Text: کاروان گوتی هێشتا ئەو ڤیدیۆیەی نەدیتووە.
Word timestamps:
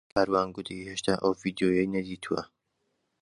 کاروان 0.13 0.47
گوتی 0.55 0.87
هێشتا 0.89 1.13
ئەو 1.21 1.31
ڤیدیۆیەی 1.41 1.91
نەدیتووە. 1.95 2.41